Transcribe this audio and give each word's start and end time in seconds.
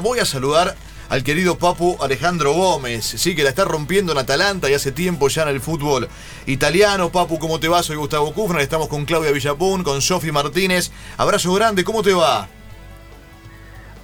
Voy 0.00 0.20
a 0.20 0.24
saludar 0.24 0.76
al 1.08 1.24
querido 1.24 1.58
Papu 1.58 1.96
Alejandro 2.00 2.52
Gómez, 2.52 3.04
sí, 3.04 3.34
que 3.34 3.42
la 3.42 3.48
está 3.48 3.64
rompiendo 3.64 4.12
en 4.12 4.18
Atalanta 4.18 4.70
y 4.70 4.74
hace 4.74 4.92
tiempo 4.92 5.26
ya 5.26 5.42
en 5.42 5.48
el 5.48 5.60
fútbol 5.60 6.08
italiano. 6.46 7.10
Papu, 7.10 7.40
¿cómo 7.40 7.58
te 7.58 7.66
va? 7.66 7.82
Soy 7.82 7.96
Gustavo 7.96 8.32
Kufner, 8.32 8.62
estamos 8.62 8.86
con 8.86 9.04
Claudia 9.04 9.32
Villapun, 9.32 9.82
con 9.82 10.00
Sofi 10.00 10.30
Martínez. 10.30 10.92
Abrazo 11.16 11.52
grande, 11.52 11.82
¿cómo 11.82 12.04
te 12.04 12.14
va? 12.14 12.46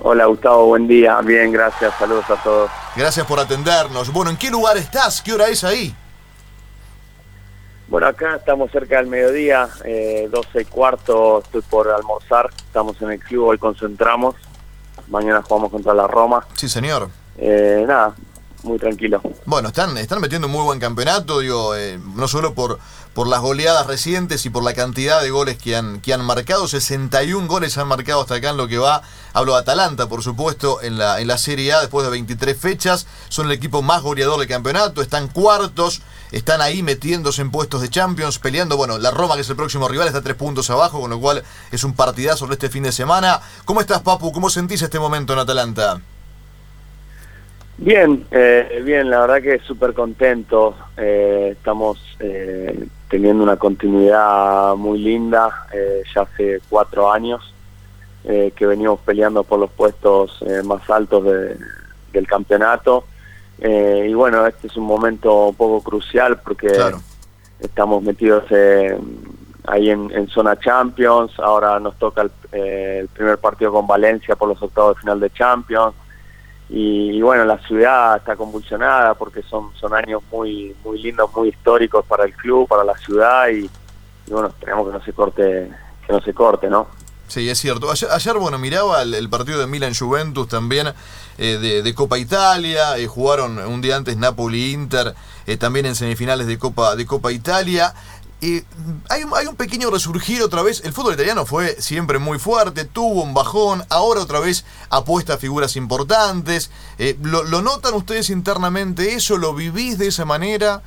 Hola 0.02 0.24
Gustavo, 0.24 0.66
buen 0.66 0.88
día. 0.88 1.20
Bien, 1.20 1.52
gracias, 1.52 1.94
saludos 1.96 2.28
a 2.28 2.42
todos. 2.42 2.72
Gracias 2.96 3.24
por 3.24 3.38
atendernos. 3.38 4.12
Bueno, 4.12 4.32
¿en 4.32 4.36
qué 4.36 4.50
lugar 4.50 4.76
estás? 4.76 5.22
¿Qué 5.22 5.32
hora 5.32 5.46
es 5.46 5.62
ahí? 5.62 5.94
Bueno, 7.86 8.08
acá 8.08 8.34
estamos 8.34 8.72
cerca 8.72 8.96
del 8.96 9.06
mediodía, 9.06 9.68
eh, 9.84 10.26
12 10.28 10.62
y 10.62 10.64
cuarto, 10.64 11.40
estoy 11.44 11.62
por 11.62 11.88
almorzar, 11.88 12.50
estamos 12.56 13.00
en 13.00 13.12
el 13.12 13.20
club, 13.20 13.50
hoy 13.50 13.58
concentramos 13.58 14.34
mañana 15.08 15.42
jugamos 15.42 15.70
contra 15.70 15.94
la 15.94 16.06
Roma. 16.06 16.46
Sí, 16.54 16.68
señor. 16.68 17.08
Eh, 17.36 17.84
nada, 17.86 18.14
muy 18.64 18.78
tranquilo. 18.78 19.20
Bueno, 19.44 19.68
están, 19.68 19.96
están 19.98 20.20
metiendo 20.20 20.46
un 20.46 20.52
muy 20.52 20.64
buen 20.64 20.80
campeonato, 20.80 21.40
digo, 21.40 21.76
eh, 21.76 22.00
no 22.16 22.26
solo 22.26 22.54
por, 22.54 22.78
por 23.12 23.28
las 23.28 23.40
goleadas 23.40 23.86
recientes 23.86 24.44
y 24.46 24.50
por 24.50 24.64
la 24.64 24.74
cantidad 24.74 25.22
de 25.22 25.30
goles 25.30 25.58
que 25.58 25.76
han, 25.76 26.00
que 26.00 26.12
han 26.12 26.24
marcado, 26.24 26.66
61 26.66 27.46
goles 27.46 27.78
han 27.78 27.86
marcado 27.86 28.22
hasta 28.22 28.36
acá 28.36 28.50
en 28.50 28.56
lo 28.56 28.66
que 28.66 28.78
va, 28.78 29.02
hablo 29.32 29.52
de 29.52 29.60
Atalanta, 29.60 30.08
por 30.08 30.22
supuesto, 30.22 30.82
en 30.82 30.98
la, 30.98 31.20
en 31.20 31.28
la 31.28 31.38
Serie 31.38 31.72
A 31.72 31.80
después 31.80 32.04
de 32.04 32.10
23 32.10 32.58
fechas, 32.58 33.06
son 33.28 33.46
el 33.46 33.52
equipo 33.52 33.82
más 33.82 34.02
goleador 34.02 34.38
del 34.38 34.48
campeonato, 34.48 35.02
están 35.02 35.28
cuartos, 35.28 36.02
están 36.32 36.60
ahí 36.60 36.82
metiéndose 36.82 37.42
en 37.42 37.50
puestos 37.50 37.80
de 37.80 37.88
Champions, 37.88 38.38
peleando, 38.38 38.76
bueno, 38.76 38.98
la 38.98 39.10
Roma 39.10 39.34
que 39.36 39.42
es 39.42 39.50
el 39.50 39.56
próximo 39.56 39.88
rival 39.88 40.08
está 40.08 40.22
tres 40.22 40.36
puntos 40.36 40.70
abajo, 40.70 41.00
con 41.00 41.10
lo 41.10 41.20
cual 41.20 41.44
es 41.70 41.84
un 41.84 41.94
partidazo 41.94 42.38
sobre 42.38 42.54
este 42.54 42.70
fin 42.70 42.82
de 42.82 42.92
semana. 42.92 43.40
¿Cómo 43.64 43.80
estás, 43.80 44.02
Papu? 44.02 44.32
¿Cómo 44.32 44.50
sentís 44.50 44.82
este 44.82 44.98
momento 44.98 45.32
en 45.32 45.38
Atalanta? 45.38 46.00
Bien, 47.76 48.24
eh, 48.30 48.82
bien, 48.84 49.10
la 49.10 49.20
verdad 49.20 49.42
que 49.42 49.58
súper 49.58 49.94
contento. 49.94 50.76
Eh, 50.96 51.50
estamos 51.52 51.98
eh, 52.20 52.86
teniendo 53.08 53.42
una 53.42 53.56
continuidad 53.56 54.76
muy 54.76 54.98
linda, 54.98 55.66
ya 56.14 56.22
hace 56.22 56.60
cuatro 56.68 57.12
años 57.12 57.50
que 58.24 58.66
venimos 58.66 59.00
peleando 59.00 59.44
por 59.44 59.58
los 59.58 59.70
puestos 59.70 60.42
más 60.64 60.88
altos 60.88 61.24
del 62.10 62.26
campeonato. 62.26 63.04
y 63.58 64.14
bueno, 64.14 64.46
este 64.46 64.68
es 64.68 64.76
un 64.78 64.84
momento 64.84 65.48
un 65.48 65.54
poco 65.54 65.82
crucial 65.82 66.40
porque 66.42 66.72
estamos 67.60 68.02
metidos 68.02 68.44
ahí 69.66 69.90
en, 69.90 70.26
zona 70.28 70.58
Champions, 70.58 71.38
ahora 71.38 71.78
nos 71.78 71.98
toca 71.98 72.22
el 72.52 73.08
primer 73.08 73.36
partido 73.36 73.72
con 73.72 73.86
Valencia 73.86 74.36
por 74.36 74.48
los 74.48 74.62
octavos 74.62 74.96
de 74.96 75.00
final 75.02 75.20
de 75.20 75.30
Champions 75.30 75.94
y, 76.68 77.20
bueno, 77.20 77.44
la 77.44 77.58
ciudad 77.58 78.16
está 78.16 78.36
convulsionada 78.36 79.14
porque 79.14 79.42
son, 79.42 79.70
son 79.74 79.94
años 79.94 80.22
muy, 80.32 80.74
muy 80.84 81.00
lindos, 81.02 81.30
muy 81.34 81.50
históricos 81.50 82.04
para 82.06 82.24
el 82.24 82.34
club, 82.34 82.66
para 82.66 82.84
la 82.84 82.96
ciudad 82.96 83.48
y, 83.48 83.68
bueno, 84.30 84.48
esperamos 84.48 84.86
que 84.88 84.98
no 84.98 85.04
se 85.04 85.12
corte, 85.12 85.70
que 86.06 86.12
no 86.12 86.20
se 86.20 86.32
corte, 86.32 86.68
¿no? 86.68 86.88
Sí, 87.28 87.48
es 87.48 87.58
cierto. 87.58 87.90
Ayer, 87.90 88.38
bueno, 88.38 88.58
miraba 88.58 89.02
el, 89.02 89.28
partido 89.30 89.58
de 89.58 89.66
Milan 89.66 89.94
Juventus 89.94 90.46
también 90.46 90.88
eh, 91.38 91.82
de, 91.82 91.94
Copa 91.94 92.18
Italia, 92.18 92.98
eh, 92.98 93.06
jugaron 93.06 93.58
un 93.58 93.80
día 93.80 93.96
antes 93.96 94.16
Napoli-Inter, 94.16 95.14
eh, 95.46 95.56
también 95.56 95.86
en 95.86 95.94
semifinales 95.94 96.46
de 96.46 96.58
Copa, 96.58 96.96
de 96.96 97.06
Copa 97.06 97.32
Italia 97.32 97.94
hay, 99.08 99.24
un, 99.24 99.32
hay 99.34 99.46
un 99.46 99.56
pequeño 99.56 99.90
resurgir 99.90 100.42
otra 100.42 100.62
vez. 100.62 100.84
El 100.84 100.92
fútbol 100.92 101.14
italiano 101.14 101.46
fue 101.46 101.80
siempre 101.80 102.18
muy 102.18 102.38
fuerte, 102.38 102.84
tuvo 102.84 103.22
un 103.22 103.34
bajón, 103.34 103.82
ahora 103.90 104.20
otra 104.20 104.40
vez 104.40 104.64
apuesta 104.90 105.34
a 105.34 105.38
figuras 105.38 105.76
importantes. 105.76 106.70
Eh, 106.98 107.16
¿lo, 107.22 107.44
notan 107.62 107.94
ustedes 107.94 108.30
internamente 108.30 109.14
eso? 109.14 109.38
¿Lo 109.38 109.54
vivís 109.54 109.98
de 109.98 110.08
esa 110.08 110.24
manera? 110.24 110.82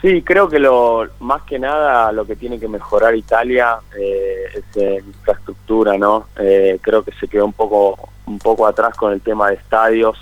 Sí, 0.00 0.22
creo 0.22 0.48
que 0.48 0.58
lo 0.58 1.08
más 1.20 1.42
que 1.42 1.58
nada 1.58 2.12
lo 2.12 2.26
que 2.26 2.36
tiene 2.36 2.60
que 2.60 2.68
mejorar 2.68 3.14
Italia 3.16 3.78
eh, 3.98 4.62
es 4.76 5.04
infraestructura, 5.06 5.96
¿no? 5.96 6.26
Eh, 6.36 6.78
creo 6.82 7.02
que 7.02 7.12
se 7.12 7.26
quedó 7.26 7.46
un 7.46 7.54
poco 7.54 8.10
un 8.26 8.38
poco 8.38 8.66
atrás 8.66 8.96
con 8.96 9.12
el 9.12 9.20
tema 9.20 9.48
de 9.48 9.56
estadios. 9.56 10.18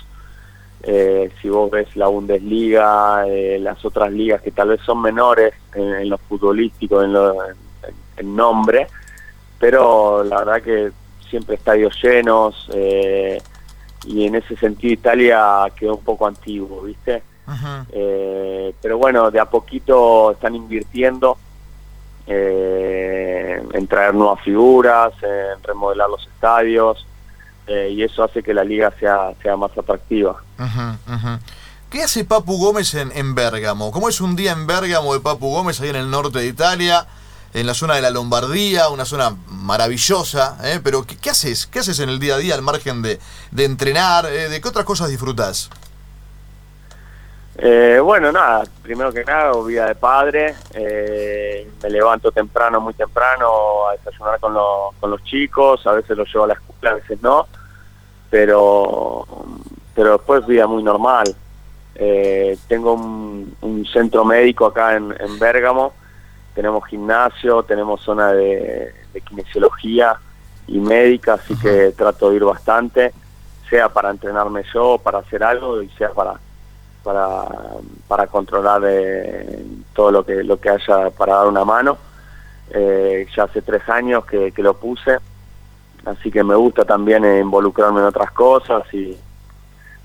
Eh, 0.85 1.31
si 1.41 1.47
vos 1.47 1.71
ves 1.71 1.95
la 1.95 2.07
Bundesliga, 2.07 3.25
eh, 3.25 3.57
las 3.57 3.83
otras 3.85 4.11
ligas 4.11 4.41
que 4.41 4.51
tal 4.51 4.67
vez 4.67 4.81
son 4.81 5.01
menores 5.01 5.53
en, 5.73 6.09
lo 6.09 6.17
futbolístico, 6.17 7.01
en, 7.01 7.13
lo, 7.13 7.37
en, 8.17 8.35
nombre, 8.35 8.87
pero 9.57 10.25
la 10.25 10.39
verdad 10.39 10.61
que 10.61 10.91
siempre 11.29 11.55
estadios 11.55 11.97
llenos 12.03 12.69
eh, 12.73 13.41
y 14.05 14.25
en 14.25 14.35
ese 14.35 14.57
sentido 14.57 14.93
Italia 14.93 15.71
quedó 15.73 15.95
un 15.95 16.03
poco 16.03 16.27
antiguo, 16.27 16.81
¿viste? 16.81 17.23
pero 18.81 18.97
bueno, 18.97 19.31
de 19.31 19.39
a 19.39 19.45
poquito 19.45 20.31
están 20.31 20.55
invirtiendo 20.55 21.37
en 22.25 23.87
traer 23.87 24.13
nuevas 24.13 24.41
figuras, 24.41 25.13
en 25.21 25.61
remodelar 25.63 26.09
los 26.09 26.25
estadios. 26.27 27.05
Eh, 27.67 27.93
y 27.95 28.03
eso 28.03 28.23
hace 28.23 28.43
que 28.43 28.53
la 28.53 28.63
liga 28.63 28.93
sea, 28.99 29.31
sea 29.41 29.55
más 29.55 29.71
atractiva. 29.77 30.41
¿Qué 31.89 32.01
hace 32.01 32.25
Papu 32.25 32.57
Gómez 32.57 32.93
en, 32.95 33.11
en 33.13 33.35
Bérgamo? 33.35 33.91
¿Cómo 33.91 34.09
es 34.09 34.19
un 34.19 34.35
día 34.35 34.51
en 34.51 34.67
Bérgamo 34.67 35.13
de 35.13 35.19
Papu 35.19 35.49
Gómez, 35.49 35.79
ahí 35.79 35.89
en 35.89 35.95
el 35.95 36.09
norte 36.09 36.39
de 36.39 36.47
Italia, 36.47 37.07
en 37.53 37.67
la 37.67 37.73
zona 37.73 37.95
de 37.95 38.01
la 38.01 38.09
Lombardía, 38.09 38.89
una 38.89 39.05
zona 39.05 39.35
maravillosa? 39.47 40.57
¿eh? 40.63 40.81
Pero 40.83 41.05
¿qué, 41.05 41.29
haces? 41.29 41.67
¿Qué 41.67 41.79
haces 41.79 41.99
en 41.99 42.09
el 42.09 42.19
día 42.19 42.35
a 42.35 42.37
día 42.39 42.55
al 42.55 42.63
margen 42.63 43.01
de, 43.01 43.19
de 43.51 43.65
entrenar? 43.65 44.25
¿eh? 44.25 44.49
¿De 44.49 44.59
qué 44.59 44.67
otras 44.67 44.85
cosas 44.85 45.09
disfrutas? 45.09 45.69
Eh, 47.55 47.99
bueno, 48.01 48.31
nada, 48.31 48.63
primero 48.81 49.11
que 49.11 49.23
nada, 49.23 49.51
vida 49.63 49.85
de 49.85 49.95
padre, 49.95 50.55
eh, 50.73 51.69
me 51.83 51.89
levanto 51.89 52.31
temprano, 52.31 52.81
muy 52.81 52.95
temprano, 52.95 53.87
a 53.87 53.91
desayunar 53.93 54.39
con, 54.39 54.55
con 54.99 55.11
los 55.11 55.23
chicos, 55.23 55.85
a 55.85 55.91
veces 55.91 56.17
los 56.17 56.27
llevo 56.33 56.45
a 56.45 56.47
la 56.47 56.53
escuela, 56.55 56.91
a 56.91 56.95
veces 56.95 57.21
no, 57.21 57.47
pero, 58.31 59.27
pero 59.93 60.13
después 60.13 60.45
vida 60.47 60.65
muy 60.65 60.81
normal. 60.81 61.35
Eh, 61.95 62.57
tengo 62.67 62.93
un, 62.93 63.85
centro 63.91 64.25
médico 64.25 64.65
acá 64.65 64.95
en, 64.95 65.13
en 65.19 65.37
Bérgamo, 65.37 65.93
tenemos 66.55 66.87
gimnasio, 66.87 67.61
tenemos 67.61 68.01
zona 68.01 68.33
de, 68.33 68.91
de 69.13 69.21
kinesiología 69.21 70.15
y 70.65 70.79
médica, 70.79 71.33
así 71.33 71.55
que 71.55 71.91
trato 71.91 72.31
de 72.31 72.37
ir 72.37 72.43
bastante, 72.43 73.13
sea 73.69 73.89
para 73.89 74.09
entrenarme 74.09 74.63
yo, 74.73 74.97
para 74.97 75.19
hacer 75.19 75.43
algo, 75.43 75.83
y 75.83 75.89
sea 75.89 76.09
para 76.09 76.39
para, 77.03 77.45
para 78.07 78.27
controlar 78.27 78.81
eh, 78.85 79.65
todo 79.93 80.11
lo 80.11 80.25
que, 80.25 80.43
lo 80.43 80.59
que 80.59 80.69
haya 80.69 81.09
para 81.11 81.35
dar 81.35 81.47
una 81.47 81.65
mano. 81.65 81.97
Eh, 82.71 83.27
ya 83.35 83.43
hace 83.43 83.61
tres 83.61 83.87
años 83.89 84.25
que, 84.25 84.51
lo 84.57 84.73
puse, 84.75 85.17
así 86.05 86.31
que 86.31 86.43
me 86.43 86.55
gusta 86.55 86.85
también 86.85 87.23
involucrarme 87.25 87.99
en 87.99 88.07
otras 88.07 88.31
cosas 88.31 88.91
y 88.93 89.15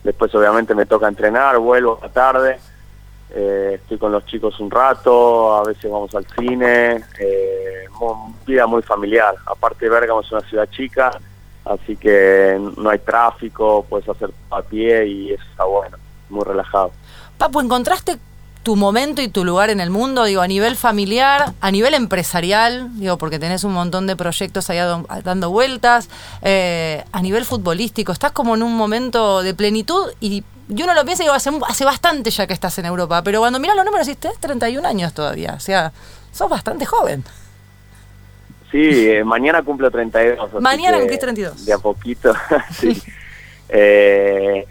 después 0.04 0.34
obviamente 0.34 0.74
me 0.74 0.84
toca 0.84 1.08
entrenar, 1.08 1.58
vuelvo 1.58 1.98
a 2.02 2.08
tarde, 2.08 2.58
eh, 3.30 3.78
estoy 3.80 3.96
con 3.96 4.12
los 4.12 4.26
chicos 4.26 4.58
un 4.60 4.70
rato, 4.70 5.56
a 5.56 5.64
veces 5.64 5.90
vamos 5.90 6.14
al 6.14 6.26
cine, 6.38 7.04
vida 8.44 8.66
muy 8.66 8.82
familiar. 8.82 9.34
Aparte 9.46 9.88
Bergamo 9.88 10.20
es 10.20 10.32
una 10.32 10.42
ciudad 10.42 10.68
chica, 10.68 11.12
así 11.64 11.96
que 11.96 12.60
no 12.76 12.90
hay 12.90 12.98
tráfico, 12.98 13.86
puedes 13.88 14.08
hacer 14.08 14.30
a 14.50 14.60
pie 14.60 15.06
y 15.06 15.32
eso 15.32 15.44
está 15.52 15.64
bueno 15.64 15.96
muy 16.30 16.44
relajado. 16.44 16.92
Papu, 17.36 17.60
¿encontraste 17.60 18.18
tu 18.62 18.76
momento 18.76 19.22
y 19.22 19.28
tu 19.28 19.44
lugar 19.44 19.70
en 19.70 19.80
el 19.80 19.90
mundo, 19.90 20.24
digo, 20.24 20.42
a 20.42 20.46
nivel 20.46 20.76
familiar, 20.76 21.54
a 21.60 21.70
nivel 21.70 21.94
empresarial, 21.94 22.90
digo, 22.98 23.16
porque 23.16 23.38
tenés 23.38 23.64
un 23.64 23.72
montón 23.72 24.06
de 24.06 24.16
proyectos 24.16 24.68
ahí 24.68 24.78
dando 25.24 25.50
vueltas, 25.50 26.10
eh, 26.42 27.04
a 27.12 27.22
nivel 27.22 27.44
futbolístico, 27.44 28.12
estás 28.12 28.32
como 28.32 28.54
en 28.56 28.62
un 28.62 28.76
momento 28.76 29.42
de 29.42 29.54
plenitud 29.54 30.08
y 30.20 30.44
yo 30.68 30.86
no 30.86 30.92
lo 30.92 31.04
pienso, 31.04 31.22
digo, 31.22 31.34
hace, 31.34 31.50
hace 31.66 31.84
bastante 31.84 32.30
ya 32.30 32.46
que 32.46 32.52
estás 32.52 32.78
en 32.78 32.84
Europa, 32.84 33.22
pero 33.22 33.40
cuando 33.40 33.58
miras 33.58 33.76
los 33.76 33.86
números, 33.86 34.06
dices, 34.06 34.20
tenés 34.20 34.38
31 34.38 34.86
años 34.86 35.14
todavía, 35.14 35.54
o 35.54 35.60
sea, 35.60 35.92
sos 36.32 36.50
bastante 36.50 36.84
joven. 36.84 37.24
Sí, 38.70 39.08
eh, 39.08 39.24
mañana 39.24 39.62
cumplo 39.62 39.90
32. 39.90 40.60
Mañana 40.60 40.98
cumplís 40.98 41.18
32. 41.20 41.64
De 41.64 41.72
a 41.72 41.78
poquito, 41.78 42.34
sí. 42.72 43.00
eh, 43.70 44.66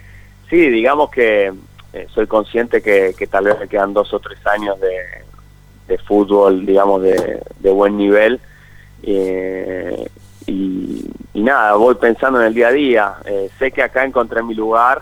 sí, 0.50 0.70
digamos 0.70 1.10
que 1.10 1.54
eh, 1.94 2.08
soy 2.14 2.28
consciente 2.28 2.82
que, 2.82 3.14
tal 3.30 3.46
vez 3.46 3.60
me 3.60 3.68
quedan 3.68 3.94
dos 3.94 4.14
o 4.14 4.20
tres 4.20 4.46
años 4.46 4.78
de, 4.80 5.98
fútbol, 6.00 6.66
digamos, 6.66 7.02
de, 7.02 7.72
buen 7.72 7.98
nivel. 7.98 8.40
Eh, 9.04 10.08
y, 10.46 11.10
nada, 11.34 11.76
voy 11.76 11.96
pensando 11.96 12.42
en 12.42 12.48
el 12.48 12.54
día 12.54 12.68
a 12.68 12.72
día. 12.72 13.16
Eh, 13.26 13.50
sé 13.58 13.72
que 13.72 13.82
acá 13.82 14.04
encontré 14.04 14.44
mi 14.44 14.54
lugar, 14.54 15.02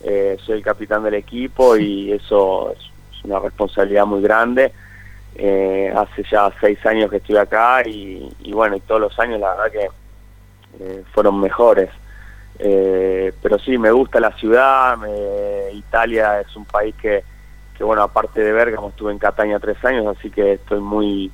soy 0.00 0.56
el 0.58 0.62
capitán 0.62 1.02
del 1.02 1.14
equipo 1.14 1.76
y 1.76 2.12
eso 2.12 2.72
es, 2.72 3.24
una 3.24 3.40
responsabilidad 3.40 4.06
muy 4.06 4.22
grande. 4.22 4.72
hace 5.34 6.22
ya 6.30 6.52
seis 6.60 6.84
años 6.86 7.10
que 7.10 7.16
estoy 7.16 7.36
acá 7.36 7.82
y, 7.86 8.28
y, 8.40 8.52
bueno, 8.52 8.76
y 8.76 8.80
todos 8.80 9.00
los 9.00 9.18
años 9.18 9.40
la 9.40 9.54
verdad 9.54 9.72
que 9.72 11.02
fueron 11.12 11.40
mejores. 11.40 11.90
Eh, 12.58 13.32
pero 13.40 13.58
sí, 13.58 13.78
me 13.78 13.90
gusta 13.90 14.20
la 14.20 14.32
ciudad, 14.32 14.96
Italia 15.72 16.40
es 16.40 16.54
un 16.56 16.64
país 16.64 16.94
que, 17.00 17.22
bueno, 17.80 18.02
aparte 18.02 18.40
de 18.42 18.52
Bergamo, 18.52 18.88
estuve 18.88 19.12
en 19.12 19.18
Catania 19.18 19.58
tres 19.60 19.82
años, 19.84 20.06
así 20.06 20.30
que 20.30 20.54
estoy 20.54 20.80
muy 20.80 21.30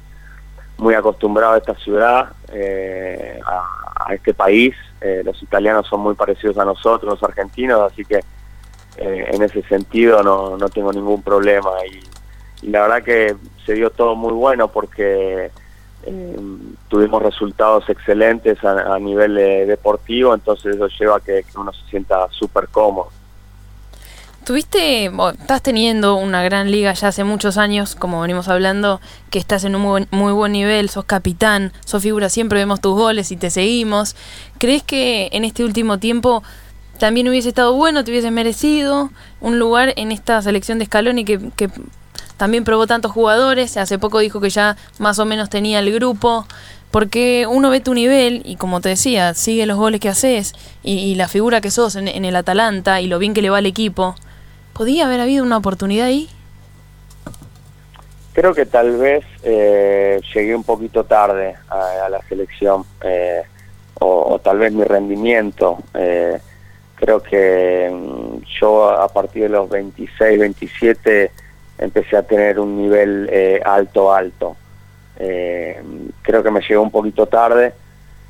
muy 0.76 0.94
acostumbrado 0.94 1.54
a 1.54 1.58
esta 1.58 1.74
ciudad, 1.76 2.32
eh, 2.52 3.40
a, 3.46 4.12
este 4.12 4.34
país. 4.34 4.74
Eh, 5.00 5.22
los 5.24 5.40
italianos 5.42 5.86
son 5.86 6.00
muy 6.00 6.14
parecidos 6.14 6.58
a 6.58 6.64
nosotros, 6.64 7.14
los 7.14 7.22
argentinos, 7.22 7.80
así 7.90 8.04
que 8.04 8.16
eh, 8.96 9.30
en 9.32 9.42
ese 9.42 9.62
sentido 9.62 10.22
no, 10.22 10.56
no 10.56 10.68
tengo 10.68 10.92
ningún 10.92 11.22
problema. 11.22 11.70
Y, 11.86 12.00
la 12.68 12.82
verdad 12.82 13.02
que 13.02 13.36
se 13.66 13.74
dio 13.74 13.90
todo 13.90 14.14
muy 14.14 14.32
bueno 14.32 14.68
porque 14.68 15.50
tuvimos 16.88 17.22
resultados 17.22 17.88
excelentes 17.88 18.62
a, 18.64 18.98
nivel 18.98 19.34
deportivo, 19.66 20.34
entonces 20.34 20.76
eso 20.76 20.88
lleva 20.88 21.16
a 21.16 21.20
que 21.20 21.44
uno 21.56 21.72
se 21.72 21.90
sienta 21.90 22.28
súper 22.30 22.68
cómodo. 22.68 23.08
Tuviste, 24.44 25.06
estás 25.06 25.62
teniendo 25.62 26.16
una 26.16 26.42
gran 26.42 26.70
liga 26.70 26.92
ya 26.92 27.08
hace 27.08 27.24
muchos 27.24 27.56
años, 27.56 27.94
como 27.94 28.20
venimos 28.20 28.48
hablando, 28.48 29.00
que 29.30 29.38
estás 29.38 29.64
en 29.64 29.74
un 29.74 30.06
muy 30.10 30.32
buen, 30.34 30.52
nivel, 30.52 30.90
sos 30.90 31.06
capitán, 31.06 31.72
sos 31.86 32.02
figura, 32.02 32.28
siempre 32.28 32.58
vemos 32.58 32.82
tus 32.82 32.92
goles 32.92 33.32
y 33.32 33.38
te 33.38 33.48
seguimos. 33.48 34.16
¿Crees 34.58 34.82
que 34.82 35.30
en 35.32 35.46
este 35.46 35.64
último 35.64 35.98
tiempo 35.98 36.42
también 36.98 37.26
hubiese 37.26 37.48
estado 37.48 37.72
bueno, 37.72 38.04
te 38.04 38.10
hubiese 38.10 38.30
merecido 38.30 39.08
un 39.40 39.58
lugar 39.58 39.94
en 39.96 40.12
esta 40.12 40.42
selección 40.42 40.78
de 40.78 40.84
Scaloni 40.84 41.24
que, 41.24 41.40
que 41.56 41.70
también 42.36 42.64
probó 42.64 42.86
tantos 42.86 43.12
jugadores? 43.12 43.76
Hace 43.76 43.98
poco 43.98 44.18
dijo 44.18 44.40
que 44.40 44.50
ya 44.50 44.76
más 44.98 45.18
o 45.18 45.24
menos 45.24 45.50
tenía 45.50 45.78
el 45.78 45.92
grupo 45.92 46.46
porque 46.90 47.46
uno 47.50 47.70
ve 47.70 47.80
tu 47.80 47.92
nivel 47.92 48.42
y 48.44 48.56
como 48.56 48.80
te 48.80 48.90
decía, 48.90 49.34
sigue 49.34 49.66
los 49.66 49.76
goles 49.76 50.00
que 50.00 50.08
haces 50.08 50.52
y, 50.84 51.16
la 51.16 51.26
figura 51.26 51.60
que 51.60 51.72
sos 51.72 51.96
en, 51.96 52.06
en, 52.06 52.24
el 52.24 52.36
Atalanta 52.36 53.00
y 53.00 53.08
lo 53.08 53.18
bien 53.18 53.34
que 53.34 53.42
le 53.42 53.50
va 53.50 53.58
al 53.58 53.66
equipo. 53.66 54.14
¿Podía 54.74 55.06
haber 55.06 55.20
habido 55.20 55.44
una 55.44 55.56
oportunidad 55.56 56.06
ahí? 56.06 56.28
Creo 58.34 58.52
que 58.52 58.66
tal 58.66 58.96
vez 58.96 59.24
eh, 59.44 60.20
llegué 60.34 60.56
un 60.56 60.64
poquito 60.64 61.04
tarde 61.04 61.54
a, 61.68 62.08
la 62.08 62.20
selección, 62.28 62.84
eh, 63.02 63.42
o, 63.94 64.40
tal 64.42 64.58
vez 64.58 64.72
mi 64.72 64.82
rendimiento. 64.82 65.78
Eh, 65.94 66.40
creo 66.96 67.22
que 67.22 67.88
mm, 67.92 68.42
yo 68.60 68.90
a 68.90 69.06
partir 69.06 69.44
de 69.44 69.48
los 69.50 69.68
26, 69.68 70.38
27 70.40 71.30
empecé 71.78 72.16
a 72.16 72.22
tener 72.22 72.58
un 72.58 72.76
nivel 72.76 73.30
alto, 73.64 74.12
alto. 74.12 74.56
creo 75.16 76.42
que 76.42 76.50
me 76.50 76.60
llegó 76.60 76.82
un 76.82 76.90
poquito 76.90 77.26
tarde. 77.26 77.74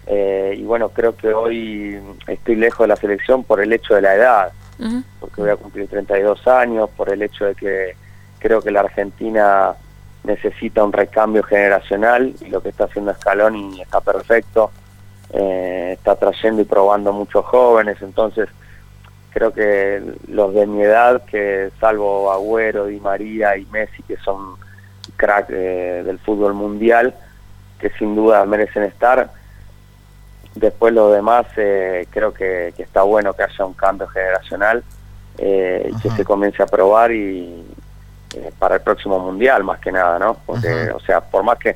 y 0.09 0.63
bueno, 0.63 0.89
creo 0.91 1.17
que 1.17 1.33
hoy 1.33 1.99
estoy 2.27 2.57
lejos 2.57 2.85
de 2.85 2.89
la 2.89 2.97
selección 2.97 3.45
por 3.45 3.61
el 3.61 3.73
hecho 3.73 3.95
de 3.95 4.03
la 4.03 4.15
edad 4.15 4.53
porque 5.21 5.41
voy 5.41 5.51
a 5.51 5.57
cumplir 5.57 5.89
32 5.89 6.47
años, 6.49 6.91
por 6.97 7.11
el 7.11 7.23
hecho 7.23 7.45
de 7.45 7.55
que 7.55 7.97
creo 8.39 8.61
que 8.61 8.71
la 8.71 8.81
Argentina 8.81 9.75
necesita 10.25 10.83
un 10.85 10.93
recambio 10.93 11.43
generacional 11.43 12.35
y 12.41 12.47
lo 12.47 12.63
que 12.63 12.71
está 12.71 12.85
haciendo 12.85 13.15
Scaloni 13.15 13.81
está 13.81 14.01
perfecto, 14.01 14.71
eh, 15.33 15.91
está 15.93 16.17
trayendo 16.17 16.63
y 16.63 16.65
probando 16.65 17.13
muchos 17.13 17.45
jóvenes, 17.45 18.01
entonces 18.01 18.49
creo 19.35 19.53
que 19.53 20.03
los 20.29 20.55
de 20.55 20.67
mi 20.67 20.83
edad, 20.83 21.25
que 21.27 21.71
salvo 21.81 22.33
Agüero, 22.33 22.87
Di 22.87 23.01
María 23.01 23.57
y 23.59 23.67
Messi, 23.67 24.03
que 24.05 24.17
son 24.19 24.57
crack 25.17 25.51
eh, 25.51 26.03
del 26.07 26.19
fútbol 26.21 26.55
mundial, 26.55 27.15
que 27.79 27.91
sin 27.91 28.15
duda 28.15 28.47
merecen 28.47 28.85
estar, 28.85 29.31
Después 30.55 30.95
lo 30.95 31.11
demás 31.11 31.47
eh, 31.57 32.07
creo 32.11 32.33
que, 32.33 32.73
está 32.79 33.03
bueno 33.03 33.33
que 33.33 33.43
haya 33.43 33.65
un 33.65 33.75
cambio 33.75 34.07
generacional 34.07 34.85
eh, 35.39 35.91
y 35.93 36.01
que 36.01 36.11
se 36.11 36.25
comience 36.25 36.63
a 36.63 36.67
probar 36.67 37.11
y 37.11 37.65
eh, 38.37 38.53
para 38.57 38.77
el 38.77 38.83
próximo 38.83 39.19
mundial 39.19 39.65
más 39.65 39.81
que 39.81 39.91
nada, 39.91 40.19
¿no? 40.19 40.37
Porque, 40.47 40.91
o 40.95 41.01
sea, 41.01 41.21
por 41.21 41.43
más 41.43 41.59
que 41.59 41.75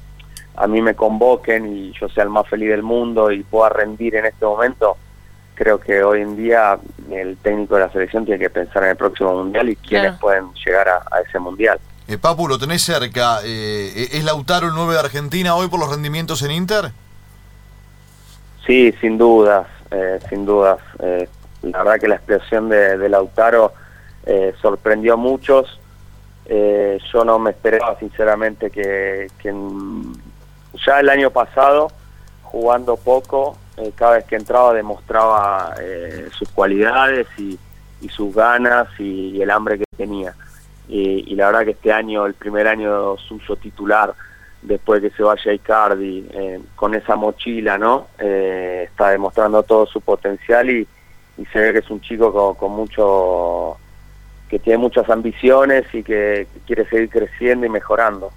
a 0.55 0.67
mí 0.69 0.81
me 0.81 0.95
convoquen 0.95 1.67
y 1.67 1.93
yo 1.93 2.09
sea 2.09 2.23
el 2.23 2.31
más 2.31 2.47
feliz 2.47 2.69
del 2.69 2.85
mundo 2.85 3.33
y 3.33 3.43
pueda 3.43 3.69
rendir 3.69 4.15
en 4.15 4.27
este 4.27 4.45
momento, 4.47 4.97
creo 5.59 5.81
que 5.81 6.05
hoy 6.05 6.23
en 6.23 6.37
día 6.37 6.79
el 7.11 7.37
técnico 7.39 7.75
de 7.75 7.81
la 7.81 7.93
selección 7.93 8.25
tiene 8.25 8.39
que 8.39 8.49
pensar 8.49 8.85
en 8.85 8.91
el 8.91 8.97
próximo 8.97 9.35
mundial 9.35 9.69
y 9.69 9.77
quiénes 9.77 10.17
pueden 10.19 10.53
llegar 10.65 10.89
a, 10.89 11.21
ese 11.27 11.41
mundial. 11.41 11.81
Papu, 12.21 12.47
lo 12.47 12.59
tenés 12.59 12.83
cerca. 12.83 13.41
¿Es 13.45 14.25
Lautaro 14.25 14.69
el 14.69 14.75
9 14.75 14.95
de 14.95 15.01
Argentina 15.01 15.57
hoy 15.57 15.69
por 15.69 15.81
los 15.81 15.91
rendimientos 15.91 16.43
en 16.43 16.53
Inter? 16.53 16.93
Sí, 18.65 18.95
sin 19.01 19.19
dudas, 19.19 19.67
eh, 19.91 20.21
sin 20.29 20.47
dudas. 20.47 20.79
Eh, 21.01 21.29
la 21.63 21.79
verdad 21.79 22.01
que 22.01 22.09
la 22.09 22.15
explosión 22.15 22.69
de, 22.69 23.09
Lautaro 23.09 23.73
eh, 24.27 24.55
sorprendió 24.63 25.15
a 25.15 25.17
muchos. 25.17 25.81
yo 26.47 27.25
no 27.25 27.39
me 27.41 27.51
esperaba 27.51 27.99
sinceramente 27.99 28.71
que, 28.71 29.29
ya 30.87 31.01
el 31.01 31.09
año 31.09 31.31
pasado, 31.31 31.91
jugando 32.43 32.97
poco, 32.97 33.57
cada 33.95 34.17
vez 34.17 34.25
que 34.25 34.37
entraba 34.37 34.75
demostraba 34.75 35.75
sus 36.33 36.49
cualidades 36.51 37.27
y, 37.39 37.59
sus 38.09 38.35
ganas 38.35 38.89
y, 38.99 39.41
el 39.41 39.51
hambre 39.51 39.79
que 39.79 39.85
tenía. 39.97 40.35
Y, 40.89 41.33
y, 41.33 41.35
la 41.35 41.47
verdad 41.47 41.65
que 41.65 41.71
este 41.73 41.93
año, 41.93 42.27
el 42.27 42.35
primer 42.35 42.67
año 42.67 43.17
suyo 43.19 43.57
titular, 43.57 44.15
después 44.63 45.01
de 45.01 45.11
que 45.11 45.17
se 45.17 45.23
vaya 45.23 45.53
Icardi, 45.53 46.27
eh, 46.33 46.61
con 46.75 46.95
esa 46.95 47.17
mochila, 47.17 47.79
¿no? 47.79 48.09
Eh, 48.19 48.87
está 48.89 49.11
demostrando 49.11 49.63
todo 49.63 49.87
su 49.87 50.01
potencial 50.01 50.71
y, 50.71 50.87
se 51.53 51.61
ve 51.61 51.73
que 51.73 51.79
es 51.79 51.91
un 51.91 52.01
chico 52.01 52.57
con, 52.57 52.73
mucho, 52.73 53.77
que 54.49 54.59
tiene 54.59 54.79
muchas 54.79 55.09
ambiciones 55.09 55.85
y 55.93 56.03
que, 56.03 56.49
quiere 56.67 56.85
seguir 56.89 57.09
creciendo 57.09 57.65
y 57.65 57.69
mejorando. 57.69 58.33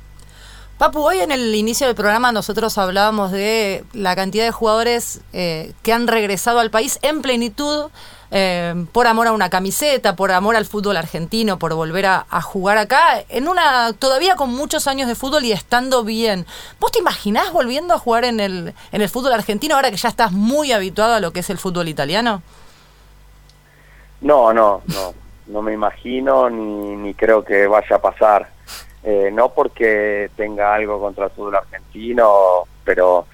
Papu, 0.82 1.02
hoy 1.04 1.20
en 1.20 1.32
el 1.32 1.54
inicio 1.54 1.86
del 1.86 1.96
programa 1.96 2.32
nosotros 2.32 2.76
hablábamos 2.80 3.32
de 3.32 3.84
la 3.94 4.16
cantidad 4.16 4.46
de 4.46 4.52
jugadores 4.52 5.22
eh, 5.32 5.74
que 5.84 5.94
han 5.94 6.08
regresado 6.08 6.58
al 6.58 6.72
país 6.72 6.98
en 7.04 7.22
plenitud 7.22 7.92
eh, 8.32 8.74
por 8.92 9.06
amor 9.06 9.28
a 9.28 9.32
una 9.32 9.52
camiseta, 9.52 10.16
por 10.16 10.32
amor 10.32 10.56
al 10.56 10.66
fútbol 10.66 10.98
argentino, 10.98 11.60
por 11.60 11.76
volver 11.76 12.08
a, 12.08 12.42
jugar 12.42 12.80
acá, 12.80 13.24
en 13.30 13.48
una 13.48 13.94
todavía 13.94 14.36
con 14.36 14.50
muchos 14.50 14.88
años 14.88 15.08
de 15.08 15.14
fútbol 15.14 15.44
y 15.44 15.52
estando 15.52 16.04
bien. 16.04 16.48
¿Vos 16.80 16.92
te 16.92 16.98
imaginás 16.98 17.54
volviendo 17.54 17.94
a 17.94 18.00
jugar 18.00 18.26
en 18.26 18.40
el, 18.40 18.74
en 18.92 19.02
el 19.04 19.10
fútbol 19.10 19.34
argentino 19.34 19.76
ahora 19.76 19.92
que 19.92 19.98
ya 19.98 20.10
estás 20.10 20.32
muy 20.32 20.72
habituado 20.72 21.14
a 21.14 21.20
lo 21.20 21.32
que 21.32 21.42
es 21.42 21.50
el 21.52 21.60
fútbol 21.60 21.90
italiano? 21.90 22.42
No, 24.22 24.52
no, 24.52 24.82
no, 24.88 25.14
no 25.46 25.62
me 25.62 25.74
imagino 25.74 26.50
ni, 26.50 26.96
ni 26.96 27.14
creo 27.14 27.46
que 27.46 27.68
vaya 27.68 27.98
a 27.98 28.02
pasar. 28.02 28.50
Eh, 29.04 29.32
no 29.34 29.50
porque 29.50 30.30
tenga 30.36 30.76
algo 30.76 31.00
contra 31.00 31.26
el 31.26 31.32
fútbol 31.32 31.56
argentino, 31.56 32.64
pero 32.84 33.26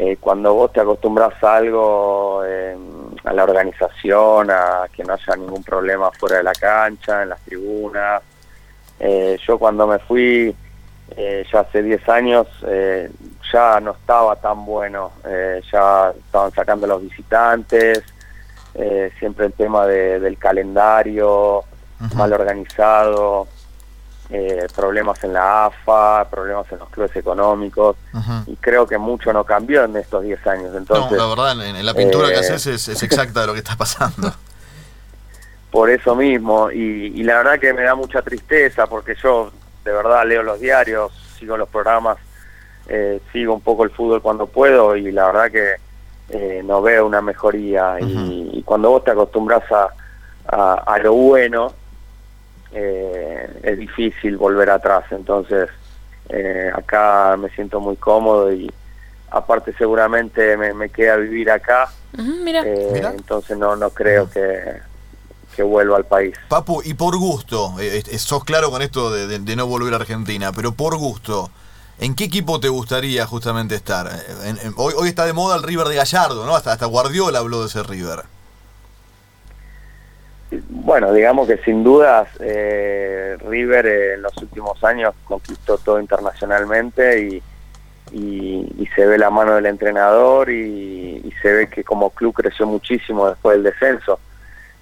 eh, 0.00 0.16
cuando 0.20 0.54
vos 0.54 0.72
te 0.72 0.80
acostumbras 0.80 1.42
a 1.42 1.56
algo, 1.56 2.42
a 2.42 3.32
la 3.32 3.42
organización, 3.42 4.48
a 4.48 4.86
que 4.94 5.02
no 5.02 5.14
haya 5.14 5.34
ningún 5.34 5.64
problema 5.64 6.12
fuera 6.12 6.36
de 6.36 6.44
la 6.44 6.52
cancha, 6.52 7.24
en 7.24 7.30
las 7.30 7.40
tribunas. 7.40 8.22
Eh, 9.00 9.36
yo 9.44 9.58
cuando 9.58 9.88
me 9.88 9.98
fui, 9.98 10.54
eh, 11.16 11.44
ya 11.52 11.60
hace 11.60 11.82
10 11.82 12.08
años, 12.10 12.46
ya 13.52 13.80
no 13.80 13.90
estaba 13.90 14.36
tan 14.36 14.64
bueno, 14.64 15.10
ya 15.72 16.12
estaban 16.16 16.52
sacando 16.52 16.86
los 16.86 17.02
visitantes, 17.02 18.04
siempre 19.18 19.46
el 19.46 19.52
tema 19.52 19.84
del 19.84 20.38
calendario, 20.38 21.64
mal 22.14 22.32
organizado. 22.32 23.48
Eh, 24.30 24.66
problemas 24.76 25.24
en 25.24 25.32
la 25.32 25.64
AFA, 25.64 26.28
problemas 26.28 26.70
en 26.70 26.80
los 26.80 26.90
clubes 26.90 27.16
económicos, 27.16 27.96
y 28.46 28.56
creo 28.56 28.86
que 28.86 28.98
mucho 28.98 29.32
no 29.32 29.42
cambió 29.42 29.84
en 29.84 29.96
estos 29.96 30.22
10 30.22 30.46
años. 30.46 30.74
Entonces, 30.76 31.12
no, 31.12 31.16
la 31.16 31.34
verdad, 31.34 31.66
en, 31.66 31.86
la 31.86 31.94
pintura 31.94 32.28
que 32.28 32.34
eh, 32.34 32.40
haces 32.40 32.88
es, 32.88 33.02
exacta 33.02 33.40
de 33.40 33.46
lo 33.46 33.54
que 33.54 33.60
está 33.60 33.74
pasando. 33.74 34.30
Por 35.70 35.88
eso 35.88 36.14
mismo, 36.14 36.70
y, 36.70 37.22
la 37.22 37.38
verdad 37.38 37.58
que 37.58 37.72
me 37.72 37.84
da 37.84 37.94
mucha 37.94 38.20
tristeza, 38.20 38.86
porque 38.86 39.14
yo 39.14 39.50
de 39.82 39.92
verdad 39.92 40.26
leo 40.26 40.42
los 40.42 40.60
diarios, 40.60 41.10
sigo 41.38 41.56
los 41.56 41.70
programas, 41.70 42.18
eh, 42.86 43.22
sigo 43.32 43.54
un 43.54 43.62
poco 43.62 43.84
el 43.84 43.90
fútbol 43.90 44.20
cuando 44.20 44.46
puedo, 44.46 44.94
y 44.94 45.10
la 45.10 45.24
verdad 45.26 45.50
que 45.50 46.62
no 46.64 46.82
veo 46.82 47.06
una 47.06 47.22
mejoría, 47.22 47.96
y, 47.98 48.62
cuando 48.66 48.90
vos 48.90 49.04
te 49.04 49.12
acostumbras 49.12 49.62
a, 49.72 50.74
a 50.74 50.98
lo 50.98 51.14
bueno, 51.14 51.72
eh, 52.72 53.60
es 53.62 53.78
difícil 53.78 54.36
volver 54.36 54.70
atrás. 54.70 55.04
Entonces, 55.10 55.68
eh, 56.28 56.70
acá 56.74 57.36
me 57.38 57.48
siento 57.50 57.80
muy 57.80 57.96
cómodo 57.96 58.52
y 58.52 58.70
aparte 59.30 59.72
seguramente 59.74 60.56
me, 60.56 60.88
queda 60.90 61.16
vivir 61.16 61.50
acá. 61.50 61.90
Eh, 62.16 63.02
entonces 63.16 63.56
no, 63.56 63.76
no 63.76 63.90
creo 63.90 64.28
que, 64.30 64.80
que 65.54 65.62
vuelva 65.62 65.96
al 65.96 66.04
país. 66.04 66.34
Papu, 66.48 66.82
y 66.84 66.94
por 66.94 67.16
gusto, 67.16 67.74
sos 68.18 68.44
claro 68.44 68.70
con 68.70 68.82
esto 68.82 69.10
de, 69.12 69.56
no 69.56 69.66
volver 69.66 69.92
a 69.94 69.96
Argentina, 69.96 70.52
pero 70.52 70.72
por 70.72 70.96
gusto. 70.96 71.50
¿En 72.00 72.14
qué 72.14 72.24
equipo 72.24 72.60
te 72.60 72.68
gustaría 72.68 73.26
justamente 73.26 73.74
estar? 73.74 74.08
hoy, 74.76 74.94
hoy 74.96 75.08
está 75.08 75.26
de 75.26 75.32
moda 75.32 75.56
el 75.56 75.64
River 75.64 75.88
de 75.88 75.96
Gallardo, 75.96 76.46
¿no? 76.46 76.54
Hasta, 76.54 76.70
hasta 76.72 76.86
Guardiola 76.86 77.40
habló 77.40 77.60
de 77.60 77.66
ese 77.66 77.82
River. 77.82 78.22
Bueno, 80.88 81.12
digamos 81.12 81.46
que 81.46 81.58
sin 81.58 81.84
dudas 81.84 82.26
eh, 82.40 83.36
River 83.46 83.86
eh, 83.86 84.14
en 84.14 84.22
los 84.22 84.34
últimos 84.38 84.82
años 84.82 85.14
conquistó 85.24 85.76
todo 85.76 86.00
internacionalmente 86.00 87.20
y, 87.20 87.42
y, 88.10 88.74
y 88.78 88.86
se 88.96 89.04
ve 89.04 89.18
la 89.18 89.28
mano 89.28 89.54
del 89.54 89.66
entrenador 89.66 90.48
y, 90.48 91.20
y 91.22 91.32
se 91.42 91.52
ve 91.52 91.68
que 91.68 91.84
como 91.84 92.08
club 92.08 92.32
creció 92.32 92.66
muchísimo 92.66 93.28
después 93.28 93.56
del 93.56 93.64
descenso. 93.64 94.18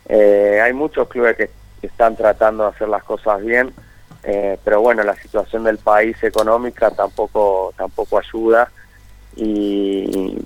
Eh, 0.09 0.61
hay 0.63 0.73
muchos 0.73 1.09
clubes 1.09 1.37
que 1.37 1.51
están 1.83 2.15
tratando 2.15 2.63
de 2.63 2.71
hacer 2.71 2.89
las 2.89 3.03
cosas 3.03 3.43
bien, 3.43 3.75
eh, 4.23 4.61
pero 4.63 4.81
bueno, 4.81 5.03
la 5.03 5.17
situación 5.17 5.65
del 5.65 5.79
país 5.79 6.23
económica 6.23 6.89
tampoco 6.93 7.75
tampoco 7.77 8.21
ayuda 8.21 8.71
y 9.35 10.39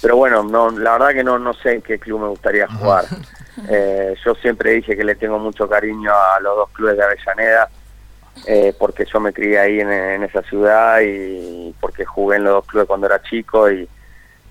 pero 0.00 0.16
bueno, 0.16 0.42
no, 0.44 0.70
la 0.70 0.92
verdad 0.92 1.10
que 1.10 1.24
no 1.24 1.38
no 1.38 1.52
sé 1.52 1.74
en 1.74 1.82
qué 1.82 1.98
club 1.98 2.22
me 2.22 2.28
gustaría 2.28 2.66
jugar. 2.68 3.04
Eh, 3.68 4.14
yo 4.24 4.34
siempre 4.36 4.72
dije 4.72 4.96
que 4.96 5.04
le 5.04 5.14
tengo 5.14 5.38
mucho 5.38 5.68
cariño 5.68 6.12
a 6.12 6.40
los 6.40 6.56
dos 6.56 6.70
clubes 6.70 6.96
de 6.96 7.04
Avellaneda 7.04 7.68
eh, 8.46 8.72
porque 8.78 9.04
yo 9.04 9.20
me 9.20 9.32
crié 9.32 9.58
ahí 9.58 9.80
en, 9.80 9.90
en 9.92 10.22
esa 10.22 10.42
ciudad 10.42 11.00
y 11.00 11.74
porque 11.80 12.04
jugué 12.04 12.36
en 12.36 12.44
los 12.44 12.54
dos 12.54 12.66
clubes 12.66 12.86
cuando 12.86 13.06
era 13.06 13.20
chico 13.22 13.70
y, 13.70 13.88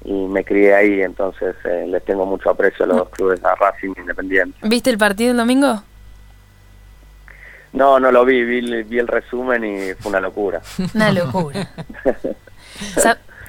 y 0.04 0.12
me 0.12 0.44
crié 0.44 0.76
ahí, 0.76 1.02
entonces 1.02 1.56
eh, 1.64 1.86
les 1.88 2.04
tengo 2.04 2.26
mucho 2.26 2.50
aprecio 2.50 2.86
a 2.86 2.88
los 2.88 2.98
dos 2.98 3.10
clubes, 3.10 3.44
a 3.44 3.56
Racing 3.56 3.94
Independiente. 3.98 4.58
¿Viste 4.64 4.90
el 4.90 4.98
partido 4.98 5.32
el 5.32 5.38
domingo? 5.38 5.82
No, 7.74 8.00
no 8.00 8.12
lo 8.12 8.26
vi, 8.26 8.44
vi, 8.44 8.84
vi 8.84 9.00
el 9.00 9.08
resumen 9.08 9.64
y 9.64 9.94
fue 9.96 10.10
una 10.10 10.20
locura. 10.20 10.62
Una 10.94 11.12
locura. 11.12 11.68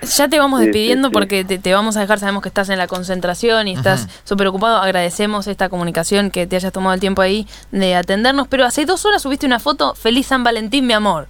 Ya 0.03 0.29
te 0.29 0.39
vamos 0.39 0.61
despidiendo 0.61 1.09
sí, 1.09 1.11
sí. 1.11 1.15
porque 1.15 1.45
te, 1.45 1.59
te 1.59 1.73
vamos 1.73 1.97
a 1.97 2.01
dejar, 2.01 2.19
sabemos 2.19 2.43
que 2.43 2.49
estás 2.49 2.69
en 2.69 2.79
la 2.79 2.87
concentración 2.87 3.69
y 3.69 3.75
estás 3.75 4.07
súper 4.25 4.47
ocupado. 4.47 4.79
Agradecemos 4.79 5.47
esta 5.47 5.69
comunicación, 5.69 6.31
que 6.31 6.47
te 6.47 6.57
hayas 6.57 6.73
tomado 6.73 6.95
el 6.95 7.01
tiempo 7.01 7.23
ahí 7.23 7.47
de 7.71 7.95
atendernos, 7.97 8.49
pero 8.49 8.65
hace 8.65 8.85
dos 8.85 9.05
horas 9.05 9.23
subiste 9.23 9.47
una 9.47 9.59
foto, 9.59 9.95
feliz 9.95 10.27
San 10.27 10.45
Valentín, 10.45 10.87
mi 10.87 10.93
amor. 10.93 11.29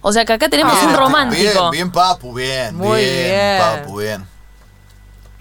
O 0.00 0.12
sea 0.12 0.24
que 0.24 0.32
acá 0.32 0.48
tenemos 0.48 0.74
Bien, 0.74 0.90
un 0.90 0.96
romántico. 0.96 1.70
Bien, 1.70 1.70
bien, 1.70 1.92
Papu, 1.92 2.32
bien. 2.32 2.76
Muy 2.76 3.00
bien. 3.00 3.60
Papu, 3.60 3.98
bien. 4.00 4.37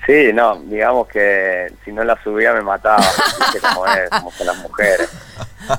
Sí, 0.07 0.31
no, 0.33 0.55
digamos 0.63 1.07
que 1.09 1.67
si 1.83 1.91
no 1.91 2.01
la 2.03 2.17
subía 2.23 2.53
me 2.53 2.61
mataba, 2.61 2.97
viste 3.39 3.59
cómo 3.59 3.85
es, 3.85 4.09
como 4.09 4.31
son 4.31 4.47
las 4.47 4.57
mujeres. 4.59 5.09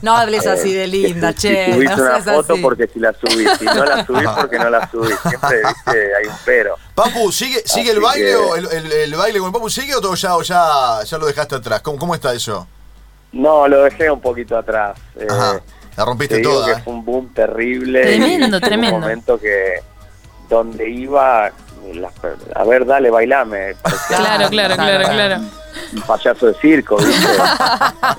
No 0.03 0.15
hables 0.15 0.47
así 0.47 0.75
de 0.75 0.87
linda, 0.87 1.33
Si 1.33 1.39
che. 1.49 1.73
subiste 1.73 1.97
no 1.97 2.03
una 2.03 2.21
foto 2.23 2.53
así. 2.53 2.63
porque 2.63 2.87
si 2.89 3.01
la 3.01 3.13
subí, 3.15 3.47
si 3.59 3.65
no 3.65 3.85
la 3.87 4.05
subí 4.05 4.25
porque 4.39 4.59
no 4.59 4.69
la 4.69 4.91
subí, 4.91 5.11
siempre 5.27 5.63
viste, 5.67 6.15
hay 6.17 6.27
un 6.27 6.35
pero. 6.45 6.75
Papu, 6.95 7.33
¿sigue, 7.33 7.63
sigue 7.65 7.93
el 7.93 8.01
baile 8.01 8.27
que- 8.27 8.37
o 8.37 8.55
el, 8.57 8.67
el- 8.71 8.93
el 8.93 9.15
baile 9.17 9.39
con 9.39 9.47
el 9.49 9.53
Papu 9.55 9.71
sigue 9.71 9.95
o 9.95 10.01
todo 10.03 10.15
ya, 10.15 10.37
o 10.37 10.43
ya, 10.43 11.03
ya 11.05 11.17
lo 11.19 11.25
dejaste 11.27 11.55
atrás? 11.55 11.81
¿Cómo, 11.81 11.97
cómo 11.99 12.15
está 12.15 12.35
eso? 12.35 12.69
No, 13.33 13.67
lo 13.67 13.83
dejé 13.85 14.11
un 14.11 14.21
poquito 14.21 14.59
atrás. 14.59 14.99
eh, 15.19 15.27
Ajá. 15.31 15.59
La 15.97 16.05
rompiste 16.05 16.35
te 16.37 16.41
digo 16.43 16.53
toda. 16.53 16.67
que 16.67 16.73
¿eh? 16.81 16.83
fue 16.85 16.93
un 16.93 17.05
boom 17.05 17.33
terrible. 17.33 18.03
Tremendo, 18.03 18.59
y 18.59 18.61
tremendo. 18.61 18.97
Un 18.97 19.01
momento 19.03 19.41
que 19.41 19.81
donde 20.51 20.89
iba, 20.89 21.51
a 22.55 22.65
ver, 22.65 22.87
dale, 22.87 23.11
bailame. 23.11 23.75
parecía 23.83 24.17
Claro, 24.19 24.49
claro, 24.51 24.75
claro, 24.77 25.05
claro. 25.09 25.41
Un 25.95 26.03
payaso 26.03 26.47
de 26.47 26.55
circo, 26.55 26.97
¿viste? 26.97 27.27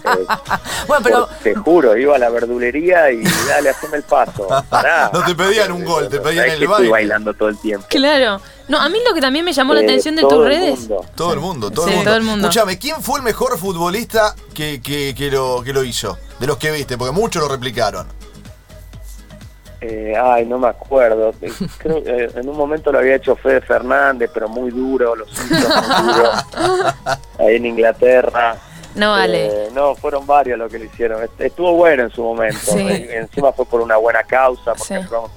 Eh, 0.05 0.25
Bueno, 0.87 1.03
pero 1.03 1.27
por- 1.27 1.35
te 1.37 1.55
juro, 1.55 1.97
iba 1.97 2.15
a 2.15 2.19
la 2.19 2.29
verdulería 2.29 3.11
y 3.11 3.23
dale, 3.47 3.69
haceme 3.69 3.97
el 3.97 4.03
paso. 4.03 4.47
Pará. 4.69 5.09
No 5.13 5.23
te 5.25 5.35
pedían 5.35 5.71
un 5.71 5.83
gol, 5.83 6.07
te 6.09 6.19
pedían 6.19 6.45
¿Sabés 6.45 6.53
el 6.53 6.59
que 6.59 6.67
baile. 6.67 6.85
Estoy 6.85 6.89
bailando 6.89 7.33
todo 7.33 7.49
el 7.49 7.57
tiempo. 7.59 7.85
Claro. 7.89 8.41
No, 8.69 8.79
a 8.79 8.87
mí 8.87 8.99
lo 9.07 9.13
que 9.13 9.21
también 9.21 9.43
me 9.43 9.51
llamó 9.51 9.73
la 9.73 9.81
Eh, 9.81 9.83
atención 9.85 10.15
de 10.15 10.21
tus 10.21 10.45
redes. 10.45 10.79
mundo. 10.79 11.05
Todo 11.15 11.33
el 11.33 11.39
mundo, 11.39 11.71
todo, 11.71 11.85
Sí, 11.85 11.91
el 11.91 11.95
mundo. 11.97 12.09
todo 12.11 12.17
el 12.17 12.23
mundo. 12.23 12.47
Escúchame, 12.47 12.79
¿quién 12.79 13.01
fue 13.01 13.17
el 13.19 13.23
mejor 13.23 13.57
futbolista 13.57 14.35
que, 14.53 14.81
que, 14.81 15.13
que 15.15 15.29
lo, 15.31 15.61
que 15.63 15.73
lo 15.73 15.83
hizo? 15.83 16.17
De 16.39 16.47
los 16.47 16.57
que 16.57 16.71
viste, 16.71 16.97
porque 16.97 17.11
muchos 17.13 17.41
lo 17.41 17.49
replicaron. 17.49 18.07
Eh, 19.81 20.13
ay, 20.21 20.45
no 20.45 20.59
me 20.59 20.67
acuerdo. 20.67 21.33
Eh, 21.41 21.51
Creo 21.77 22.03
que 22.03 22.09
eh, 22.25 22.29
en 22.35 22.49
un 22.49 22.57
momento 22.57 22.91
lo 22.91 22.99
había 22.99 23.15
hecho 23.15 23.35
Fede 23.35 23.61
Fernández, 23.61 24.29
pero 24.33 24.49
muy 24.49 24.71
duro, 24.71 25.15
los 25.15 25.29
muy 25.49 25.59
duro. 25.59 26.31
Ahí 27.39 27.55
en 27.55 27.65
Inglaterra. 27.65 28.55
No 28.95 29.11
vale. 29.11 29.45
Eh, 29.47 29.69
no, 29.73 29.95
fueron 29.95 30.25
varios 30.27 30.57
los 30.57 30.71
que 30.71 30.79
lo 30.79 30.85
hicieron. 30.85 31.23
Est- 31.23 31.39
Estuvo 31.41 31.73
bueno 31.75 32.03
en 32.03 32.09
su 32.11 32.23
momento. 32.23 32.59
Sí. 32.59 32.79
Eh, 32.79 33.19
Encima 33.19 33.53
fue 33.53 33.65
por 33.65 33.81
una 33.81 33.97
buena 33.97 34.23
causa, 34.23 34.73
porque 34.73 34.83
Sí. 34.83 34.93
ayudamos 34.95 35.31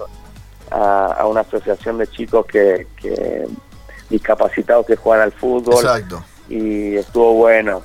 a, 0.70 1.06
a 1.06 1.26
una 1.26 1.42
asociación 1.42 1.99
de 1.99 2.06
chicos 2.08 2.46
que, 2.46 2.87
que 3.00 3.46
discapacitados 4.11 4.87
que 4.87 4.96
juegan 4.96 5.22
al 5.25 5.32
fútbol 5.32 5.75
Exacto. 5.75 6.25
y 6.49 6.96
estuvo 6.96 7.34
bueno. 7.34 7.82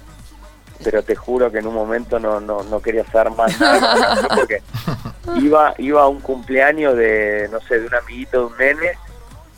Pero 0.84 1.02
te 1.04 1.16
juro 1.16 1.52
que 1.52 1.60
en 1.60 1.68
un 1.68 1.74
momento 1.74 2.20
no, 2.20 2.40
no, 2.40 2.64
no 2.64 2.80
quería 2.82 3.02
hacer 3.02 3.30
más 3.32 3.60
nada 3.60 4.28
porque 4.36 4.62
iba, 5.42 5.74
iba 5.78 6.02
a 6.04 6.08
un 6.08 6.20
cumpleaños 6.22 6.96
de, 6.96 7.50
no 7.52 7.60
sé, 7.62 7.80
de 7.80 7.88
un 7.88 7.96
amiguito 7.96 8.40
de 8.40 8.46
un 8.46 8.58
nene 8.58 8.92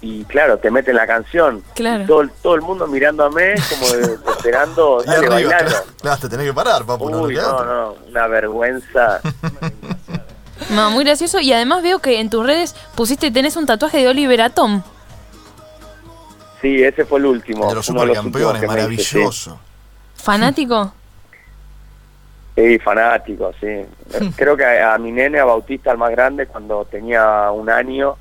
y 0.02 0.24
claro, 0.24 0.58
te 0.60 0.72
meten 0.72 0.96
la 0.96 1.06
canción. 1.06 1.62
Claro. 1.76 2.06
Todo, 2.08 2.22
el- 2.22 2.32
todo 2.42 2.56
el 2.56 2.62
mundo 2.62 2.88
mirándome 2.88 3.54
como 3.70 3.92
de- 3.92 4.14
esperando, 4.32 5.02
Y 5.04 5.08
dale, 5.08 5.18
arriba, 5.18 5.34
bailando. 5.36 5.66
claro, 5.72 5.86
claro, 6.02 6.22
te 6.22 6.30
tenés 6.30 6.46
que 6.48 6.54
parar, 6.54 6.86
Papu. 6.86 7.10
no 7.10 7.22
Uy, 7.24 7.36
no, 7.36 7.96
una 8.08 8.28
vergüenza. 8.28 9.20
No, 10.72 10.92
muy 10.92 11.04
gracioso. 11.04 11.40
Y 11.40 11.52
además 11.52 11.82
veo 11.82 11.98
que 12.00 12.20
en 12.20 12.30
tus 12.30 12.46
redes 12.46 12.76
pusiste, 12.94 13.32
tenés 13.32 13.56
un 13.56 13.66
tatuaje 13.66 13.98
de 14.00 14.08
Oliver 14.10 14.42
Atom. 14.42 14.84
Sí, 16.62 16.84
ese 16.84 17.06
fue 17.06 17.20
el 17.20 17.26
último. 17.26 17.68
De 17.70 17.76
los 17.76 17.86
supercampeones, 17.86 18.68
maravilloso. 18.68 19.60
¿Fanático? 20.16 20.94
Sí, 22.60 22.80
fanático, 22.80 23.52
sí. 23.60 23.86
Creo 24.36 24.58
que 24.58 24.66
a, 24.66 24.94
a 24.94 24.98
mi 24.98 25.12
nene, 25.12 25.40
a 25.40 25.46
Bautista, 25.46 25.92
el 25.92 25.98
más 25.98 26.12
grande, 26.12 26.46
cuando 26.48 26.84
tenía 26.86 27.52
un 27.52 27.70
año, 27.70 28.18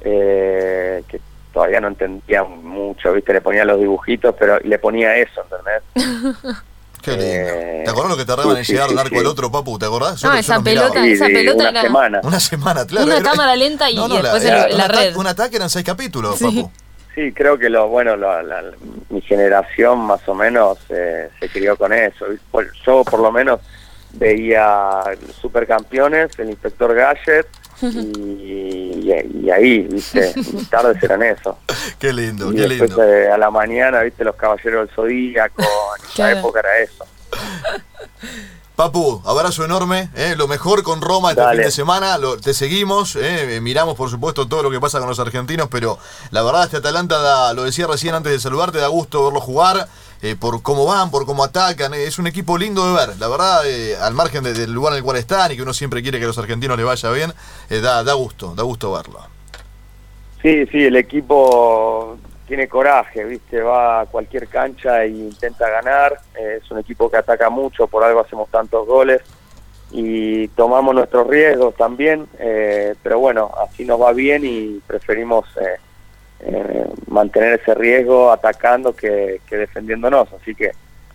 eh, 0.00 1.02
que 1.08 1.20
todavía 1.52 1.80
no 1.80 1.88
entendía 1.88 2.44
mucho, 2.44 3.12
¿viste? 3.12 3.32
Le 3.32 3.40
ponía 3.40 3.64
los 3.64 3.78
dibujitos, 3.80 4.34
pero 4.38 4.58
le 4.60 4.78
ponía 4.78 5.16
eso, 5.16 5.42
¿entendés? 5.42 6.56
Qué 7.02 7.10
lindo. 7.12 7.24
Eh, 7.26 7.82
¿Te 7.84 7.90
acordás 7.90 8.10
lo 8.10 8.16
que 8.16 8.24
tardaban 8.24 8.54
sí, 8.56 8.72
en 8.72 8.76
llegar 8.76 8.88
sí, 8.88 8.94
un 8.94 8.98
arco 9.00 9.14
sí. 9.14 9.20
al 9.20 9.26
otro, 9.26 9.50
Papu? 9.52 9.78
¿Te 9.78 9.86
acordás? 9.86 10.20
Yo 10.20 10.28
No, 10.28 10.36
esa 10.36 10.60
pelota- 10.60 11.02
Sí, 11.02 11.12
esa 11.12 11.26
pelota 11.26 11.56
una 11.60 11.68
era- 11.70 11.82
semana. 11.82 12.20
Una 12.24 12.40
semana, 12.40 12.86
claro. 12.86 13.06
Una 13.06 13.16
era- 13.18 13.30
cámara 13.30 13.54
lenta 13.56 13.88
y- 13.90 13.96
y 13.98 14.08
después 14.08 14.44
era- 14.44 14.68
la 14.68 14.84
un 14.84 14.90
red. 14.90 14.98
ataque- 14.98 15.18
Un 15.18 15.26
ataque 15.26 15.56
eran 15.56 15.70
seis 15.70 15.84
capítulos, 15.84 16.36
Sí. 16.38 16.44
Papu. 16.44 16.72
Sí, 17.16 17.32
creo 17.32 17.58
que 17.58 17.68
lo 17.70 17.88
bueno, 17.88 18.14
lo- 18.14 18.40
la- 18.42 18.60
la- 18.62 18.76
mi 19.08 19.20
generación 19.22 19.98
más 20.00 20.20
o 20.28 20.34
menos 20.34 20.78
eh, 20.90 21.30
se 21.40 21.48
crió 21.48 21.76
con 21.76 21.92
eso. 21.92 22.26
Por- 22.52 22.70
Yo 22.86 23.02
por 23.04 23.18
lo 23.20 23.32
menos 23.32 23.60
veía 24.12 25.00
Supercampeones, 25.40 26.38
el 26.38 26.50
Inspector 26.50 26.94
Gadget 26.94 27.46
y, 27.82 27.88
y- 29.10 29.40
y 29.44 29.50
ahí, 29.50 29.78
viste, 29.80 30.32
mis 30.36 30.68
tardes 30.70 31.02
eran 31.02 31.22
eso. 31.22 31.58
Qué 31.98 32.12
lindo, 32.12 32.52
Y 32.52 32.56
qué 32.56 32.68
después 32.68 32.90
lindo. 32.90 33.02
eh, 33.04 33.30
a 33.30 33.36
la 33.38 33.50
mañana, 33.50 34.02
viste, 34.02 34.22
los 34.22 34.36
Caballeros 34.36 34.86
del 34.86 34.94
Zodíaco, 34.94 35.62
en 35.98 36.04
esa 36.06 36.32
época 36.32 36.60
era 36.60 36.78
eso. 36.80 37.04
Papu, 38.76 39.22
abrazo 39.24 39.64
enorme, 39.64 40.10
eh, 40.14 40.34
lo 40.36 40.46
mejor 40.48 40.82
con 40.82 41.00
Roma 41.00 41.30
este 41.30 41.40
Dale. 41.40 41.56
fin 41.56 41.64
de 41.64 41.70
semana, 41.70 42.18
lo- 42.18 42.36
te 42.36 42.52
seguimos, 42.52 43.16
eh, 43.16 43.58
miramos 43.62 43.94
por 43.94 44.10
supuesto 44.10 44.46
todo 44.48 44.62
lo 44.62 44.70
que 44.70 44.78
pasa 44.78 44.98
con 44.98 45.08
los 45.08 45.18
argentinos, 45.18 45.68
pero 45.70 45.98
la 46.30 46.42
verdad 46.42 46.64
este 46.64 46.76
Atalanta, 46.76 47.18
da- 47.18 47.54
lo 47.54 47.64
decía 47.64 47.86
recién 47.86 48.14
antes 48.14 48.32
de 48.32 48.38
saludarte, 48.38 48.76
da 48.76 48.88
gusto 48.88 49.24
verlo 49.24 49.40
jugar, 49.40 49.88
eh, 50.20 50.36
por 50.38 50.60
cómo 50.60 50.84
van, 50.84 51.10
por 51.10 51.24
cómo 51.24 51.42
atacan, 51.42 51.94
eh, 51.94 52.04
es 52.04 52.18
un 52.18 52.26
equipo 52.26 52.58
lindo 52.58 52.86
de 52.86 53.06
ver, 53.06 53.18
la 53.18 53.28
verdad, 53.28 53.62
eh, 53.66 53.96
al 53.96 54.12
margen 54.12 54.44
de- 54.44 54.52
del 54.52 54.72
lugar 54.72 54.92
en 54.92 54.98
el 54.98 55.04
cual 55.04 55.16
están 55.16 55.50
y 55.52 55.56
que 55.56 55.62
uno 55.62 55.72
siempre 55.72 56.02
quiere 56.02 56.18
que 56.18 56.24
a 56.24 56.28
los 56.28 56.36
argentinos 56.36 56.76
le 56.76 56.84
vaya 56.84 57.10
bien, 57.12 57.32
eh, 57.70 57.80
da, 57.80 58.04
da 58.04 58.12
gusto, 58.12 58.52
da 58.54 58.62
gusto 58.62 58.92
verlo. 58.92 59.20
Sí, 60.42 60.66
sí, 60.70 60.84
el 60.84 60.96
equipo 60.96 62.15
tiene 62.46 62.68
coraje, 62.68 63.24
¿viste? 63.24 63.60
Va 63.60 64.00
a 64.02 64.06
cualquier 64.06 64.48
cancha 64.48 65.04
e 65.04 65.08
intenta 65.08 65.68
ganar. 65.68 66.18
Eh, 66.38 66.60
es 66.62 66.70
un 66.70 66.78
equipo 66.78 67.10
que 67.10 67.16
ataca 67.16 67.50
mucho, 67.50 67.86
por 67.86 68.04
algo 68.04 68.20
hacemos 68.20 68.48
tantos 68.50 68.86
goles 68.86 69.22
y 69.90 70.48
tomamos 70.48 70.94
nuestros 70.94 71.26
riesgos 71.28 71.74
también, 71.76 72.26
eh, 72.38 72.94
pero 73.02 73.20
bueno, 73.20 73.52
así 73.62 73.84
nos 73.84 74.00
va 74.00 74.12
bien 74.12 74.42
y 74.44 74.80
preferimos 74.86 75.46
eh, 75.56 75.76
eh, 76.40 76.86
mantener 77.06 77.60
ese 77.60 77.74
riesgo 77.74 78.32
atacando 78.32 78.94
que, 78.94 79.40
defendiéndonos. 79.48 80.28
Así 80.32 80.54
que 80.54 80.72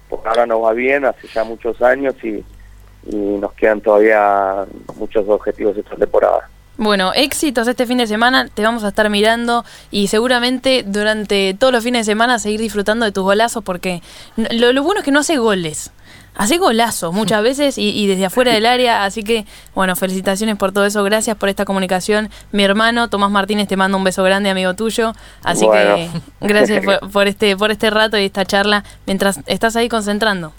por 0.09 0.25
ahora 0.27 0.45
nos 0.45 0.63
va 0.63 0.73
bien, 0.73 1.05
hace 1.05 1.27
ya 1.27 1.43
muchos 1.43 1.81
años 1.81 2.15
y, 2.23 2.43
y 3.07 3.15
nos 3.15 3.53
quedan 3.53 3.81
todavía 3.81 4.65
muchos 4.95 5.27
objetivos 5.27 5.77
esta 5.77 5.95
temporada. 5.95 6.49
Bueno, 6.77 7.11
éxitos 7.13 7.67
este 7.67 7.85
fin 7.85 7.99
de 7.99 8.07
semana, 8.07 8.47
te 8.47 8.63
vamos 8.63 8.83
a 8.83 8.87
estar 8.87 9.07
mirando 9.09 9.63
y 9.91 10.07
seguramente 10.07 10.83
durante 10.85 11.53
todos 11.53 11.71
los 11.71 11.83
fines 11.83 12.05
de 12.07 12.11
semana 12.11 12.39
seguir 12.39 12.59
disfrutando 12.59 13.05
de 13.05 13.11
tus 13.11 13.23
golazos 13.23 13.63
porque 13.63 14.01
lo, 14.35 14.73
lo 14.73 14.81
bueno 14.81 14.99
es 15.01 15.05
que 15.05 15.11
no 15.11 15.19
hace 15.19 15.37
goles, 15.37 15.91
hace 16.33 16.57
golazos 16.57 17.13
muchas 17.13 17.43
veces 17.49 17.77
y, 17.77 17.89
y 17.89 18.07
desde 18.07 18.25
afuera 18.25 18.51
del 18.53 18.65
área, 18.65 19.03
así 19.03 19.23
que 19.23 19.45
bueno, 19.75 19.95
felicitaciones 19.95 20.55
por 20.55 20.71
todo 20.71 20.85
eso, 20.85 21.03
gracias 21.03 21.37
por 21.37 21.49
esta 21.49 21.65
comunicación. 21.65 22.31
Mi 22.51 22.63
hermano 22.63 23.09
Tomás 23.09 23.29
Martínez 23.29 23.67
te 23.67 23.77
manda 23.77 23.95
un 23.97 24.03
beso 24.03 24.23
grande, 24.23 24.49
amigo 24.49 24.73
tuyo, 24.73 25.13
así 25.43 25.65
Bueno. 25.65 25.95
que 25.97 26.09
gracias 26.47 26.83
por, 26.83 27.11
por 27.11 27.27
este 27.27 27.55
por 27.57 27.69
este 27.69 27.91
rato 27.91 28.17
y 28.17 28.25
esta 28.25 28.43
charla 28.45 28.83
mientras 29.05 29.41
estás 29.45 29.75
ahí 29.75 29.87
concentrando. 29.87 30.51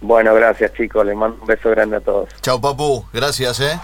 Bueno, 0.00 0.32
gracias 0.32 0.72
chicos, 0.74 1.04
les 1.04 1.16
mando 1.16 1.36
un 1.40 1.46
beso 1.46 1.68
grande 1.70 1.96
a 1.96 2.00
todos. 2.00 2.30
Chao, 2.40 2.58
Papu. 2.60 3.04
Gracias, 3.12 3.60
¿eh? 3.60 3.78